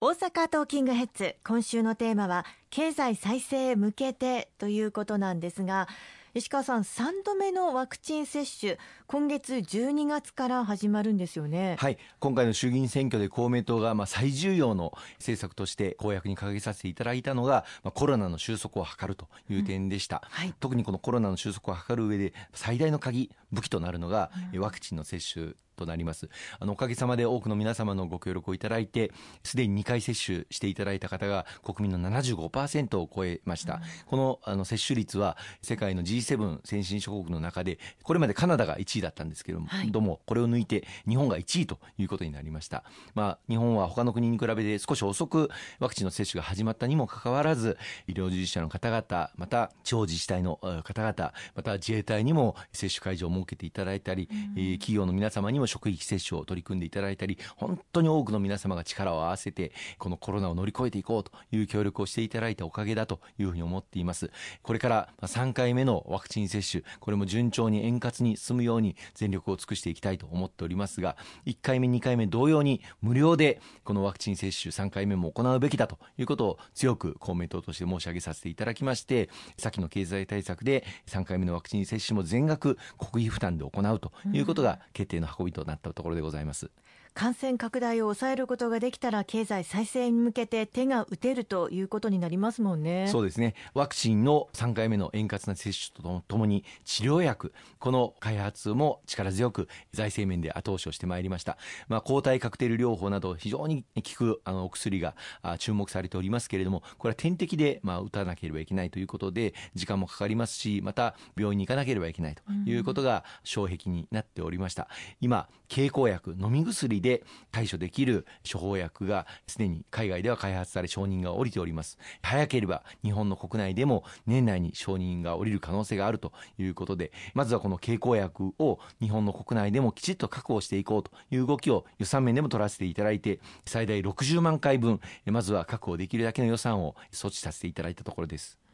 [0.00, 5.88] 大阪トーキングヘッズ今週のテーマは経済再生へ向けてということなんですが
[6.34, 11.74] 石川さん3度目のワクチン接種今月12月から始まるんですよね。
[11.80, 11.98] はい。
[12.20, 20.30] 今回の衆議院選挙で公明党がまあ最重要の政策として公約に掲げさせていただいたのが、まあ、コロナの収束を図るという点でした、うん。
[20.30, 26.28] はい、特にこのコロナの収束を図る上で最大の鍵武器となるのが、ワクチンの接種となります。
[26.58, 64.30] あのおかげさまで多くの皆様のご協力をいただいてすでに2回接種していただいた方が国民の75%を超えました、うん、このあの接種率は世界の G7 先進諸国の中でこれまでカナダが1位だったんですけれども、はい、どもこれを抜いて日本が1位ということになりました、まあ、日本は他の国に比べて少し遅くワクチンの接種が始まったにもかかわらず医療従事者の方々また地方自治体の方々また自衛隊にも接種会場を設けていただいたり、うん、企業の皆様にも職域接種を取り組んでいただいたり本当に多くの皆様が力を合わせてこのコロナを乗り越えていこうという協力をしていただいたおかげだというふうに思っています
[64.62, 71.16] これから3回目のワクチン接種これも順調に円滑に進むように全力を尽くしていきたいと思っておりますが
[71.46, 86.70] 1回目2回目同様に無料でこのワクチン接種3回目も行うべきだということを強く公明党として申し上げさせていただきまして先の経済対策で3回目のワクチン接種も全額国費負担で行うということが決定の運びとなったところでございます。
[87.18, 93.08] 感染拡大を抑えることができたら経済再生に向けて手が打てるということになりますもんね。
[93.08, 93.56] そうですね。
[93.74, 105.16] ワクチンの3回目の円滑な接種とともに治療薬この開発も力強く財政面で後押しをしてまいりました、まあ、抗体カクテル療法など非常に効くあのお薬が
[105.58, 114.86] 注目されておりますけれどもこれは点滴でまあ打たなければいけないということで時間もかかりますしまた病院に行かなければいけないということが障壁になっておりました、
[115.20, 121.98] 今経口薬飲み薬でで対処できる処方薬がすでに海外では開発され承認が下りております。
[122.22, 138.67] 早ければ日本の国内でも年内に承認が下りる可能性があるということでまずはこの経口薬を日本の国内でもきちっと確保していこうという動きを予算面でも取らせていただいて最大60万回分まずは確保できるだけの予算を措置させていただいたところです。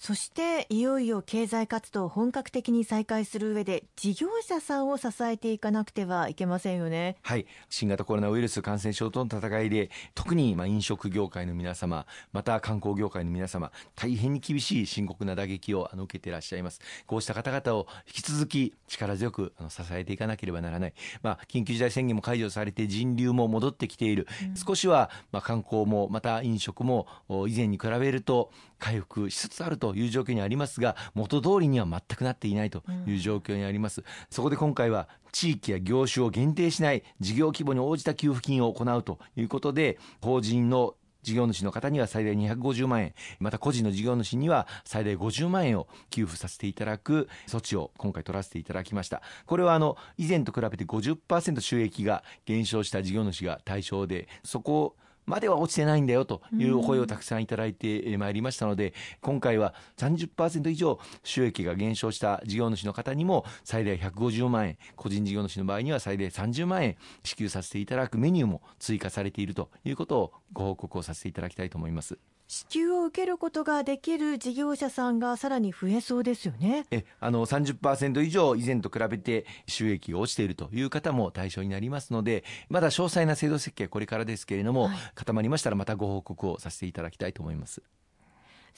[0.00, 7.18] そしていよいよ経済活動を本格的に再開する上で事業者さんを支えていかなくてはいけませんよね。
[7.20, 7.44] はい。
[7.68, 16.80] 新型コロナウイルス感染症との戦いで特にまあ飲食業界の皆様また観光業界の皆様大変に厳しい深刻な打撃をあの受けていらっしゃいます。
[17.06, 20.94] こうした方々を引き続き力強くあの支えていかなければならない。
[21.22, 43.14] まあ緊急事態宣言も解除されて人流も戻ってきている、うん、少しはまあ観光もまた飲食も以前に比べると回復しつつあるとという状況にありますが元通りには全くなっていないという状況にあります、うん、そこで今回は地域や業種を限定しない事業規模に応じた給付金を行うということで法人の事業主の方には最大250万円。
[43.40, 49.20] また個人の事業主には最大50万円を給付させていただく措置を今回取らせていただきました。
[49.44, 54.96] これはあの以前と比べて50%収益が減少した事業主が対象でそこを
[55.26, 72.18] までは落ちてないんだよというお声をたくさんいただいてまいりましたので、今回は30%以上収益が減少した事業主の方にも最大150万円、個人事業主の場合には最大30万円支給させていただくメニューも追加されているということをご報告をさせていただきたいと思います。
[72.50, 76.84] 支給を受けることができる事業者さんがさらに増えそうですよね。
[76.90, 87.82] えあの30%以上以前と比べて収益が落ちているという方も対象になりますのでまだ詳細な制度設計これからですけれども、はい、固まりましたらまたご報告をさせていただきたいと思います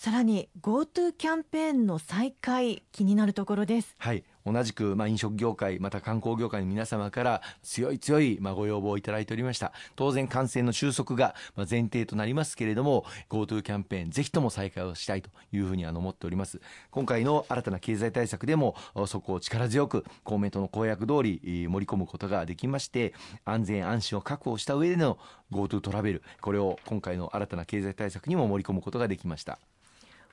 [0.03, 3.95] さらに GoTo キャンペーンの再開気になるところです。
[3.99, 4.25] はい。
[4.45, 9.73] 同じくまあ飲食業界また観光業界の皆様から強い強いまあご要望をいただいておりました。
[9.95, 16.61] 当然感染の収束がまあ前提となりますけれども GoTo キャンペーンぜひとも再開をしたいというふうにあの思っております。
[16.91, 18.75] 今回の新たな経済対策でも
[19.07, 23.15] そこを力強く公明党の公約通り盛り込むことができまして
[23.45, 25.17] 安全安心を確保した上での
[25.53, 29.61] GoTo トラベルこれを今回の新たな経済対策にも盛り込むことができました。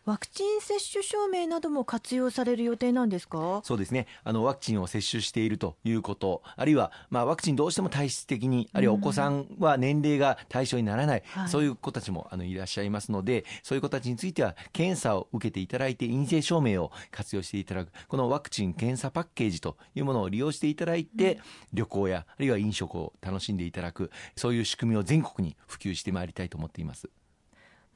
[0.10, 3.62] ワクチン接種証明なども活用される予定なんですか？
[3.64, 4.08] そうですね。
[4.24, 17.92] あのワクチンを接種しているということあるいは、まあ、ワクチンどうしても体質的にあるいはお子さんは年齢が対象にならない、うん、そういう子たちもあのいらっしゃいますのでそういう子たちについては検査を受けていただいて陰性証明を活用していただく。
[18.08, 21.42] このワクチン検査パッケージというものを利用していただいて、うん、
[21.74, 27.12] 旅行やあるいは飲食を楽しんでいただくそういう仕組みを全国に普及してまいりたいと思っています。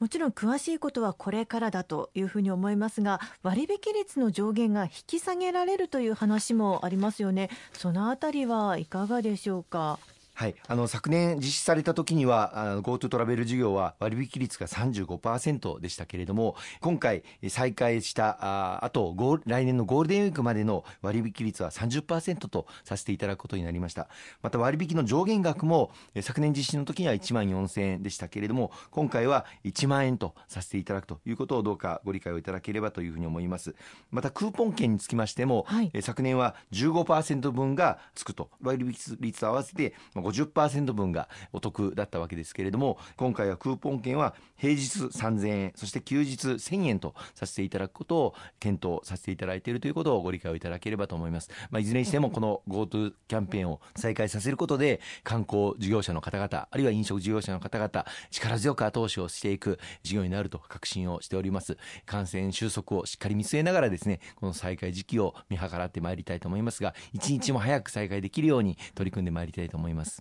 [0.04, 7.48] もちろん詳しいことはこれからだというふうに思いますが割引率の上限が引き下げられるという話もありますよね。
[7.72, 9.98] そのあたりはいかがでしょうか？
[10.36, 19.14] はい、あの昨年実施された時には GoTo トラベル事業は割引率が35%でしたけれども今回再開したああと
[19.46, 24.08] 来年のゴールデンウィークまでの割引率は30%とさせていただくことになりました。
[24.42, 33.76] また割引の上限額も昨年実施の時には1万4000円でしたけれども今回は1万円とさせていただくということをどうかご理解をいただければというふうに思います。
[34.10, 38.50] またクーポン券につきましても、はい、昨年は15%分がつくと。
[38.60, 61.76] 割引率と合わせて50%分がお得だったわけですけれども今回はクーポン券は平日3000円そして休日1000円とさせていただくことを検討させていただいているということをご理解をいただければと思います、まあ、いずれにしてもこの GoTo キャンペーンを再開させることで観光事業者の方々あるいは飲食事業者の方々力強く後押しをしていく事業になると確信をしております。
[62.06, 70.13] 感染収束をしっかり見据えながらですねこの再開時期を見計らってまいりたいと思いますが一日も早く再開できるように取り組んでまいりたいと思います。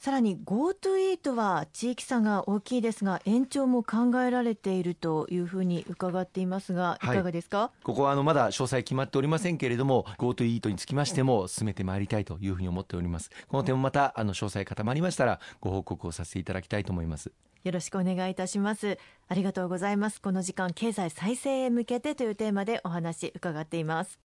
[0.00, 7.06] さらに GoTo イートは地域差が大きいですが延長も考えられているというふうに伺っていますがい。
[7.06, 13.30] かがですか、はい、ここはあのまだ詳細決まっておりませんけれども GoTo イートにつきましても進めてまいりたいというふうに思っております。
[13.46, 17.30] この点もまたあの詳細固まりましたらご報告をさせていただきたいと思います。
[17.62, 18.96] よろしくお願いいたします。
[19.28, 20.22] ありがとうございます。
[20.22, 24.18] この時間経済再生へ向けてというテーマでお話伺っています